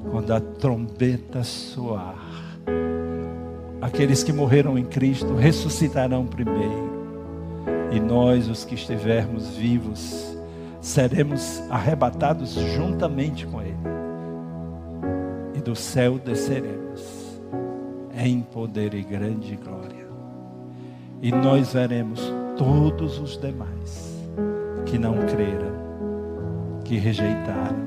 Quando 0.09 0.33
a 0.33 0.41
trombeta 0.41 1.43
soar, 1.43 2.17
aqueles 3.79 4.23
que 4.23 4.33
morreram 4.33 4.79
em 4.79 4.83
Cristo 4.83 5.35
ressuscitarão 5.35 6.25
primeiro. 6.25 6.89
E 7.91 7.99
nós, 7.99 8.49
os 8.49 8.65
que 8.65 8.73
estivermos 8.73 9.49
vivos, 9.49 10.35
seremos 10.81 11.61
arrebatados 11.69 12.55
juntamente 12.55 13.45
com 13.45 13.61
Ele. 13.61 13.77
E 15.53 15.61
do 15.61 15.75
céu 15.75 16.17
desceremos 16.17 17.39
em 18.17 18.41
poder 18.41 18.95
e 18.95 19.03
grande 19.03 19.55
glória. 19.55 20.00
E 21.21 21.31
nós 21.31 21.73
veremos 21.73 22.19
todos 22.57 23.19
os 23.19 23.37
demais 23.37 24.11
que 24.87 24.97
não 24.97 25.13
creram, 25.27 26.81
que 26.83 26.97
rejeitaram, 26.97 27.77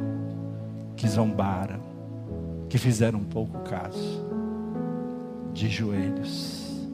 que 0.95 1.09
zombaram, 1.09 1.81
que 2.69 2.79
fizeram 2.79 3.25
pouco 3.25 3.59
caso, 3.61 4.25
de 5.53 5.69
joelhos, 5.69 6.89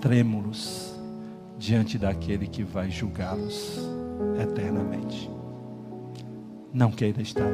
trêmulos, 0.00 0.98
diante 1.56 1.98
daquele 1.98 2.48
que 2.48 2.64
vai 2.64 2.90
julgá-los 2.90 3.78
eternamente. 4.42 5.30
Não 6.72 6.90
queira 6.90 7.22
estar 7.22 7.52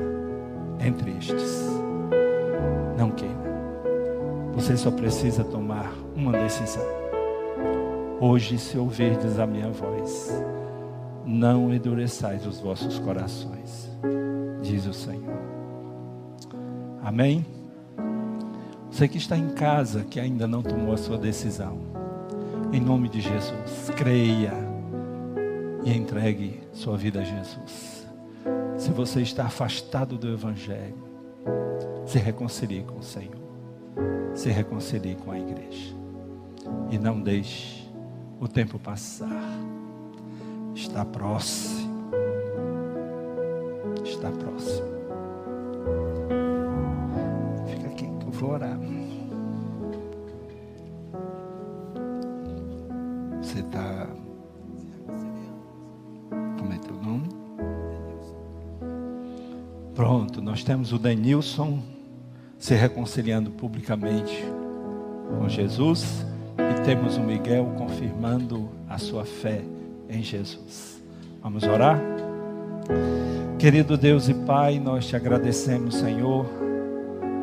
entre 0.81 1.11
estes. 1.19 1.69
Não 2.97 3.11
queira. 3.11 3.51
Você 4.55 4.77
só 4.77 4.91
precisa 4.91 5.45
tomar 5.45 5.93
uma 6.17 6.33
decisão. 6.33 7.00
Hoje, 8.23 8.59
se 8.59 8.77
ouvirdes 8.77 9.39
a 9.39 9.47
minha 9.47 9.71
voz, 9.71 10.31
não 11.25 11.73
endureçais 11.73 12.47
os 12.47 12.61
vossos 12.61 12.99
corações, 12.99 13.89
diz 14.61 14.85
o 14.85 14.93
Senhor. 14.93 15.41
Amém? 17.03 17.47
Você 18.91 19.09
que 19.09 19.17
está 19.17 19.39
em 19.39 19.49
casa, 19.49 20.05
que 20.05 20.21
ainda 20.21 20.47
não 20.47 20.63
tomou 20.63 20.93
a 20.93 20.99
sua 20.99 21.17
decisão, 21.17 21.79
em 22.71 22.79
nome 22.79 23.09
de 23.09 23.23
Jesus, 23.23 23.91
creia 23.97 24.53
e 25.83 25.91
entregue 25.91 26.61
sua 26.75 26.99
vida 26.99 27.21
a 27.21 27.25
Jesus. 27.25 28.07
Se 28.77 28.91
você 28.91 29.23
está 29.23 29.47
afastado 29.47 30.19
do 30.19 30.31
Evangelho, 30.31 31.09
se 32.05 32.19
reconcilie 32.19 32.83
com 32.83 32.99
o 32.99 33.03
Senhor, 33.03 33.41
se 34.35 34.51
reconcilie 34.51 35.15
com 35.15 35.31
a 35.31 35.39
igreja 35.39 35.97
e 36.91 36.99
não 36.99 37.19
deixe 37.19 37.80
o 38.41 38.49
tempo 38.49 38.79
passar. 38.79 39.29
Está 40.75 41.05
próximo, 41.05 42.11
está 44.03 44.31
próximo. 44.31 44.89
Fica 47.67 47.87
aqui 47.89 48.07
que 48.07 48.27
eu 48.27 48.31
vou 48.33 48.51
orar. 48.53 48.79
Você 53.43 53.61
está. 53.61 54.09
Como 56.59 56.73
é 56.73 56.79
teu 56.79 56.97
nome? 56.97 57.29
Pronto, 59.95 60.41
nós 60.41 60.65
temos 60.65 60.93
o 60.95 60.99
Denilson 60.99 61.83
se 62.59 62.75
reconciliando 62.75 63.51
publicamente 63.51 64.45
com 65.29 65.47
Jesus 65.49 66.30
e 66.71 66.83
temos 66.85 67.17
o 67.17 67.21
Miguel 67.21 67.73
confirmando 67.77 68.69
a 68.89 68.99
sua 68.99 69.25
fé 69.25 69.63
em 70.09 70.23
Jesus. 70.23 71.01
Vamos 71.43 71.63
orar? 71.65 72.01
Querido 73.59 73.97
Deus 73.97 74.29
e 74.29 74.35
Pai, 74.35 74.79
nós 74.79 75.07
te 75.07 75.15
agradecemos, 75.15 75.97
Senhor, 75.97 76.47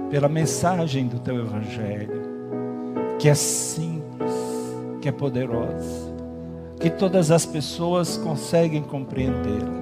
pela 0.10 0.28
mensagem 0.28 1.08
do 1.08 1.20
teu 1.20 1.40
Evangelho, 1.40 2.22
que 3.20 3.30
é 3.30 3.36
simples, 3.36 4.32
que 5.02 5.10
é 5.10 5.12
poderosa, 5.12 6.14
que 6.80 6.90
todas 6.90 7.32
as 7.32 7.46
pessoas 7.46 8.18
conseguem 8.18 8.82
compreendê-la. 8.84 9.78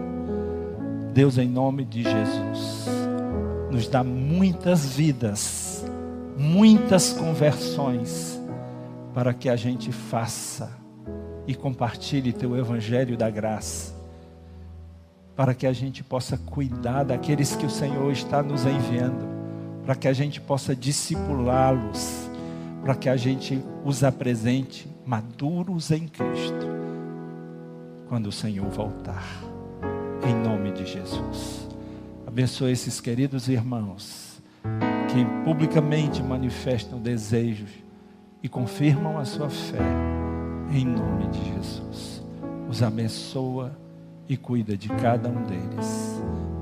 Deus, 1.13 1.37
em 1.37 1.47
nome 1.47 1.85
de 1.85 2.03
Jesus, 2.03 2.85
nos 3.71 3.87
dá 3.87 4.03
muitas 4.03 4.85
vidas, 4.85 5.85
muitas 6.37 7.13
conversões, 7.13 8.34
para 9.15 9.33
que 9.33 9.49
a 9.49 9.55
gente 9.55 9.91
faça 9.91 10.77
e 11.47 11.55
compartilhe 11.55 12.31
teu 12.31 12.55
Evangelho 12.55 13.17
da 13.17 13.31
graça 13.31 13.95
para 15.35 15.53
que 15.53 15.67
a 15.67 15.73
gente 15.73 16.03
possa 16.03 16.37
cuidar 16.37 17.03
daqueles 17.03 17.55
que 17.55 17.65
o 17.65 17.69
Senhor 17.69 18.11
está 18.11 18.41
nos 18.41 18.65
enviando, 18.65 19.27
para 19.85 19.95
que 19.95 20.07
a 20.07 20.13
gente 20.13 20.39
possa 20.39 20.75
discipulá-los, 20.75 22.29
para 22.81 22.95
que 22.95 23.09
a 23.09 23.17
gente 23.17 23.61
os 23.83 24.03
apresente 24.03 24.87
maduros 25.05 25.91
em 25.91 26.07
Cristo, 26.07 26.65
quando 28.07 28.27
o 28.27 28.31
Senhor 28.31 28.69
voltar, 28.69 29.25
em 30.25 30.33
nome 30.33 30.71
de 30.71 30.85
Jesus. 30.85 31.67
Abençoe 32.25 32.71
esses 32.71 33.01
queridos 33.01 33.49
irmãos 33.49 34.41
que 35.09 35.25
publicamente 35.43 36.23
manifestam 36.23 36.99
desejos 36.99 37.84
e 38.45 38.47
confirmam 38.47 39.17
a 39.17 39.25
sua 39.25 39.49
fé, 39.49 39.81
em 40.71 40.85
nome 40.85 41.27
de 41.29 41.45
Jesus. 41.45 42.21
Os 42.69 42.83
abençoa 42.83 43.75
e 44.29 44.37
cuida 44.37 44.77
de 44.77 44.87
cada 44.87 45.29
um 45.29 45.41
deles. 45.45 46.21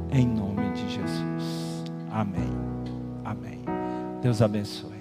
Em 0.09 0.25
nome 0.25 0.71
de 0.71 0.89
Jesus. 0.89 1.83
Amém. 2.09 2.53
Amém. 3.25 3.59
Deus 4.21 4.41
abençoe. 4.41 4.97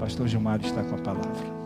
Pastor 0.00 0.26
Gilmar 0.26 0.60
está 0.60 0.82
com 0.82 0.96
a 0.96 0.98
palavra. 0.98 1.60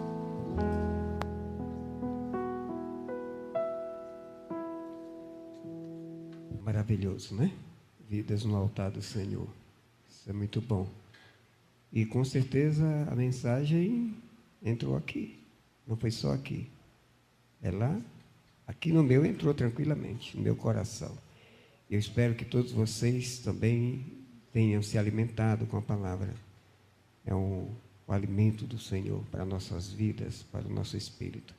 Maravilhoso, 6.62 7.34
né? 7.34 7.50
Vidas 8.06 8.44
no 8.44 8.56
altar 8.56 8.90
do 8.90 9.00
Senhor. 9.00 9.48
Isso 10.06 10.28
é 10.28 10.34
muito 10.34 10.60
bom. 10.60 10.86
E 11.90 12.04
com 12.04 12.22
certeza 12.22 13.08
a 13.10 13.14
mensagem 13.14 14.14
entrou 14.64 14.96
aqui. 14.96 15.38
Não 15.86 15.96
foi 15.96 16.10
só 16.10 16.32
aqui. 16.32 16.68
É 17.62 17.70
lá 17.70 18.00
Aqui 18.66 18.92
no 18.92 19.02
meu 19.02 19.24
entrou 19.26 19.52
tranquilamente, 19.52 20.36
no 20.36 20.42
meu 20.42 20.56
coração. 20.56 21.16
Eu 21.90 21.98
espero 21.98 22.34
que 22.34 22.44
todos 22.44 22.72
vocês 22.72 23.38
também 23.38 24.04
tenham 24.52 24.82
se 24.82 24.96
alimentado 24.96 25.66
com 25.66 25.76
a 25.76 25.82
palavra. 25.82 26.34
É 27.26 27.34
um, 27.34 27.70
o 28.06 28.12
alimento 28.12 28.64
do 28.64 28.78
Senhor 28.78 29.22
para 29.30 29.44
nossas 29.44 29.88
vidas, 29.90 30.42
para 30.50 30.66
o 30.66 30.72
nosso 30.72 30.96
espírito. 30.96 31.54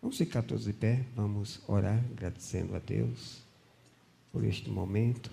Vamos 0.00 0.16
ficar 0.16 0.42
todos 0.42 0.64
de 0.64 0.72
pé, 0.72 1.04
vamos 1.14 1.60
orar, 1.68 2.02
agradecendo 2.12 2.74
a 2.74 2.78
Deus 2.78 3.42
por 4.32 4.42
este 4.44 4.70
momento. 4.70 5.30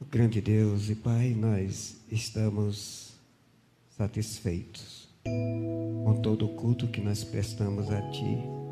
O 0.00 0.04
grande 0.04 0.40
Deus 0.40 0.90
e 0.90 0.96
Pai, 0.96 1.30
nós 1.30 1.96
estamos 2.10 3.14
satisfeitos 3.96 5.01
com 5.24 6.20
todo 6.22 6.46
o 6.46 6.54
culto 6.54 6.88
que 6.88 7.00
nós 7.00 7.24
prestamos 7.24 7.90
a 7.90 8.00
Ti 8.10 8.62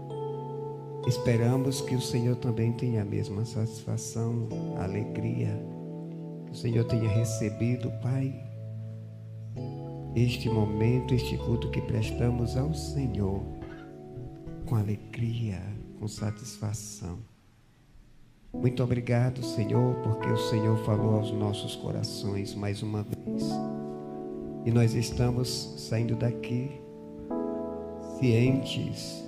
Esperamos 1.06 1.80
que 1.80 1.94
o 1.94 2.00
Senhor 2.00 2.36
também 2.36 2.72
tenha 2.72 3.02
a 3.02 3.04
mesma 3.04 3.44
satisfação, 3.44 4.46
alegria, 4.78 5.58
que 6.46 6.52
o 6.52 6.54
Senhor 6.54 6.84
tenha 6.84 7.08
recebido, 7.08 7.90
Pai, 8.02 8.32
este 10.14 10.48
momento, 10.50 11.14
este 11.14 11.38
culto 11.38 11.70
que 11.70 11.80
prestamos 11.80 12.56
ao 12.56 12.74
Senhor, 12.74 13.40
com 14.66 14.76
alegria, 14.76 15.60
com 15.98 16.06
satisfação. 16.06 17.18
Muito 18.52 18.82
obrigado, 18.82 19.42
Senhor, 19.42 19.94
porque 20.02 20.28
o 20.28 20.50
Senhor 20.50 20.76
falou 20.84 21.16
aos 21.16 21.32
nossos 21.32 21.76
corações 21.76 22.54
mais 22.54 22.82
uma 22.82 23.02
vez. 23.02 23.79
E 24.64 24.70
nós 24.70 24.94
estamos 24.94 25.74
saindo 25.78 26.14
daqui 26.14 26.70
cientes 28.18 29.24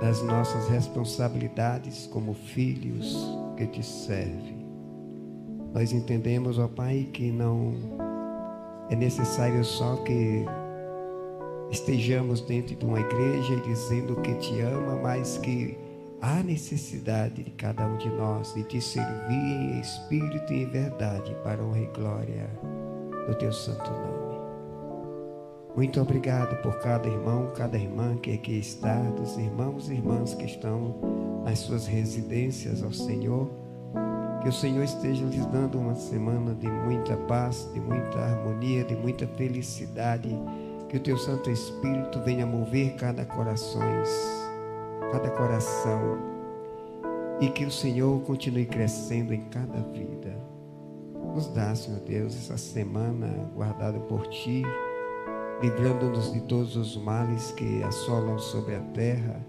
das 0.00 0.20
nossas 0.22 0.68
responsabilidades 0.68 2.08
como 2.08 2.34
filhos 2.34 3.16
que 3.56 3.66
te 3.68 3.84
servem. 3.84 4.66
Nós 5.72 5.92
entendemos, 5.92 6.58
ó 6.58 6.66
Pai, 6.66 7.08
que 7.12 7.30
não 7.30 7.72
é 8.90 8.96
necessário 8.96 9.64
só 9.64 9.96
que 9.98 10.44
estejamos 11.70 12.40
dentro 12.42 12.74
de 12.74 12.84
uma 12.84 13.00
igreja 13.00 13.56
dizendo 13.64 14.16
que 14.16 14.34
te 14.34 14.60
ama, 14.60 14.96
mas 14.96 15.38
que 15.38 15.78
a 16.20 16.42
necessidade 16.42 17.42
de 17.42 17.50
cada 17.52 17.86
um 17.86 17.96
de 17.96 18.08
nós 18.10 18.52
de 18.54 18.64
te 18.64 18.80
servir 18.80 19.34
em 19.34 19.80
espírito 19.80 20.52
e 20.52 20.62
em 20.62 20.66
verdade 20.66 21.34
para 21.42 21.62
honra 21.62 21.80
e 21.80 21.86
glória 21.86 22.50
do 23.26 23.34
teu 23.36 23.52
santo 23.52 23.90
nome. 23.90 24.21
Muito 25.74 25.98
obrigado 26.02 26.60
por 26.60 26.80
cada 26.80 27.08
irmão, 27.08 27.50
cada 27.56 27.78
irmã 27.78 28.14
que 28.16 28.34
aqui 28.34 28.58
está, 28.58 28.94
dos 29.12 29.38
irmãos 29.38 29.88
e 29.88 29.94
irmãs 29.94 30.34
que 30.34 30.44
estão 30.44 30.94
nas 31.46 31.60
suas 31.60 31.86
residências 31.86 32.82
ao 32.82 32.92
Senhor. 32.92 33.48
Que 34.42 34.50
o 34.50 34.52
Senhor 34.52 34.82
esteja 34.82 35.24
lhes 35.24 35.46
dando 35.46 35.78
uma 35.78 35.94
semana 35.94 36.54
de 36.54 36.70
muita 36.70 37.16
paz, 37.16 37.70
de 37.72 37.80
muita 37.80 38.18
harmonia, 38.18 38.84
de 38.84 38.94
muita 38.94 39.26
felicidade. 39.26 40.28
Que 40.90 40.98
o 40.98 41.00
teu 41.00 41.16
Santo 41.16 41.50
Espírito 41.50 42.20
venha 42.20 42.44
mover 42.44 42.94
cada 42.96 43.24
corações, 43.24 44.10
cada 45.10 45.30
coração. 45.30 46.18
E 47.40 47.48
que 47.48 47.64
o 47.64 47.70
Senhor 47.70 48.20
continue 48.24 48.66
crescendo 48.66 49.32
em 49.32 49.44
cada 49.44 49.80
vida. 49.90 50.36
Nos 51.34 51.48
dá, 51.48 51.74
Senhor 51.74 52.00
Deus, 52.00 52.36
essa 52.36 52.58
semana 52.58 53.50
guardada 53.54 53.98
por 54.00 54.26
Ti 54.26 54.62
livrando-nos 55.62 56.32
de 56.32 56.40
todos 56.42 56.76
os 56.76 56.96
males 56.96 57.52
que 57.52 57.82
assolam 57.84 58.38
sobre 58.38 58.74
a 58.74 58.80
terra, 58.80 59.40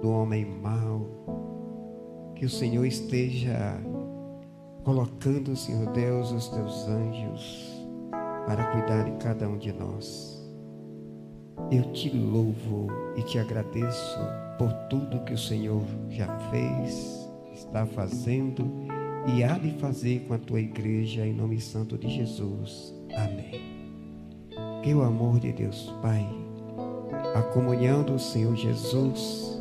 do 0.00 0.10
homem 0.10 0.46
mau. 0.46 1.06
Que 2.34 2.46
o 2.46 2.50
Senhor 2.50 2.84
esteja 2.84 3.78
colocando, 4.82 5.54
Senhor 5.54 5.92
Deus, 5.92 6.32
os 6.32 6.48
teus 6.48 6.88
anjos 6.88 7.70
para 8.46 8.64
cuidar 8.72 9.04
de 9.04 9.12
cada 9.22 9.48
um 9.48 9.58
de 9.58 9.72
nós. 9.72 10.42
Eu 11.70 11.92
te 11.92 12.10
louvo 12.10 12.88
e 13.16 13.22
te 13.22 13.38
agradeço 13.38 14.18
por 14.58 14.72
tudo 14.88 15.22
que 15.24 15.34
o 15.34 15.38
Senhor 15.38 15.82
já 16.08 16.26
fez, 16.50 17.28
está 17.52 17.86
fazendo 17.86 18.66
e 19.26 19.44
há 19.44 19.56
de 19.58 19.70
fazer 19.78 20.20
com 20.26 20.34
a 20.34 20.38
tua 20.38 20.60
igreja, 20.60 21.24
em 21.24 21.32
nome 21.32 21.60
santo 21.60 21.96
de 21.96 22.08
Jesus. 22.08 22.94
Amém. 23.14 23.71
Que 24.82 24.92
o 24.92 25.02
amor 25.02 25.38
de 25.38 25.52
Deus 25.52 25.94
Pai, 26.02 26.26
a 27.36 27.42
comunhão 27.42 28.02
do 28.02 28.18
Senhor 28.18 28.56
Jesus, 28.56 29.60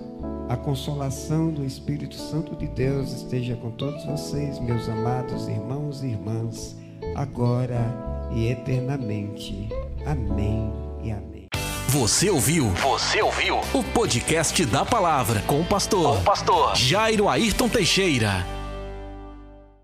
a 0.49 0.57
consolação 0.57 1.51
do 1.51 1.63
Espírito 1.63 2.15
Santo 2.15 2.55
de 2.55 2.67
Deus 2.67 3.11
esteja 3.11 3.55
com 3.55 3.69
todos 3.69 4.03
vocês, 4.03 4.59
meus 4.59 4.89
amados 4.89 5.47
irmãos 5.47 6.01
e 6.01 6.07
irmãs, 6.07 6.75
agora 7.15 7.85
e 8.31 8.47
eternamente. 8.47 9.69
Amém 10.07 10.73
e 11.03 11.11
amém. 11.11 11.47
Você 11.89 12.31
ouviu? 12.31 12.69
Você 12.69 13.21
ouviu? 13.21 13.57
O 13.75 13.83
podcast 13.93 14.65
da 14.65 14.83
palavra 14.83 15.41
com 15.41 15.61
o 15.61 15.65
pastor, 15.65 16.15
com 16.15 16.21
o 16.21 16.23
pastor 16.23 16.75
Jairo 16.75 17.29
Ayrton 17.29 17.69
Teixeira. 17.69 18.60